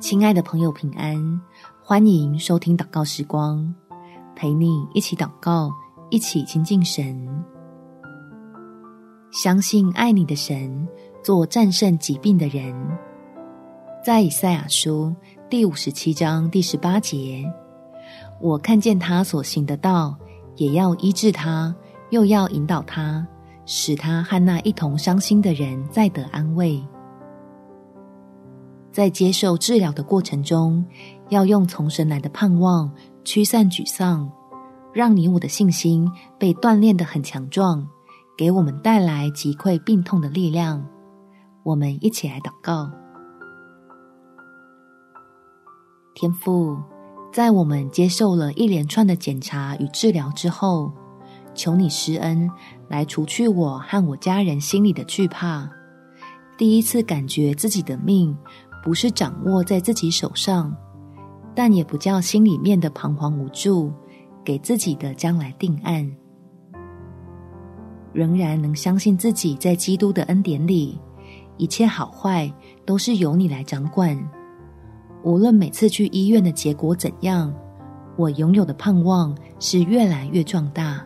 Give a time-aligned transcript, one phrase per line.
[0.00, 1.40] 亲爱的朋友，平安！
[1.78, 3.74] 欢迎收听祷告时光，
[4.34, 5.70] 陪你一起祷告，
[6.08, 7.28] 一起亲近神。
[9.30, 10.88] 相信爱你的神，
[11.22, 12.74] 做战胜疾病的人。
[14.02, 15.14] 在以赛亚书
[15.50, 17.44] 第五十七章第十八节，
[18.40, 20.16] 我看见他所行的道，
[20.56, 21.74] 也要医治他，
[22.08, 23.24] 又要引导他，
[23.66, 26.82] 使他和那一同伤心的人再得安慰。
[28.92, 30.84] 在接受治疗的过程中，
[31.28, 32.90] 要用从神来的盼望
[33.24, 34.30] 驱散沮丧，
[34.92, 37.86] 让你我的信心被锻炼得很强壮，
[38.36, 40.84] 给我们带来击溃病痛的力量。
[41.62, 42.90] 我们一起来祷告：
[46.14, 46.76] 天父，
[47.32, 50.92] 在我们接受了一连串的检查与治疗之后，
[51.54, 52.50] 求你施恩
[52.88, 55.70] 来除去我和我家人心里的惧怕。
[56.58, 58.36] 第一次感觉自己的命。
[58.82, 60.74] 不是掌握在自己手上，
[61.54, 63.92] 但也不叫心里面的彷徨无助，
[64.44, 66.10] 给自己的将来定案。
[68.12, 70.98] 仍然能相信自己在基督的恩典里，
[71.58, 72.52] 一切好坏
[72.84, 74.18] 都是由你来掌管。
[75.22, 77.54] 无论每次去医院的结果怎样，
[78.16, 81.04] 我拥有的盼望是越来越壮大，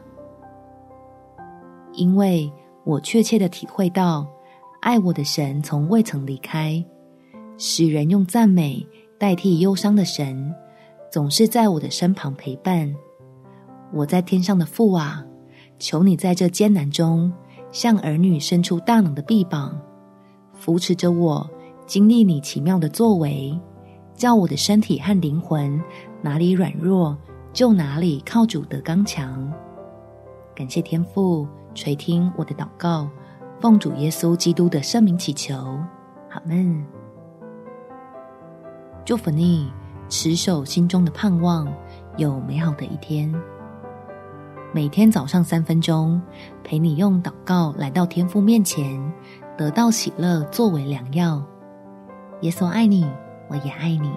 [1.92, 2.50] 因为
[2.84, 4.27] 我确切的体会到，
[4.80, 6.83] 爱我的神从未曾离开。
[7.56, 8.86] 使人用赞美
[9.19, 10.55] 代替忧伤的神，
[11.10, 12.94] 总是在我的身旁陪伴。
[13.92, 15.24] 我在天上的父啊，
[15.78, 17.33] 求你在这艰难中，
[17.70, 19.80] 向儿女伸出大能的臂膀，
[20.52, 21.48] 扶持着我，
[21.86, 23.56] 经历你奇妙的作为，
[24.14, 25.80] 叫我的身体和灵魂
[26.22, 27.16] 哪里软弱，
[27.52, 29.52] 就哪里靠主得刚强。
[30.56, 33.08] 感谢天父垂听我的祷告，
[33.61, 35.55] 奉主耶稣基督的圣名祈求，
[36.30, 37.03] 阿们。
[39.05, 39.70] 祝福你，
[40.08, 41.70] 持守心中的盼望，
[42.16, 43.30] 有美好的一天。
[44.73, 46.20] 每天早上三分钟，
[46.62, 49.12] 陪你用祷告来到天父面前，
[49.58, 51.42] 得到喜乐作为良药。
[52.40, 53.06] 耶稣爱你，
[53.51, 54.11] 我也爱你。